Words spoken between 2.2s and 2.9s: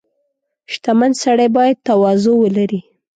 ولري.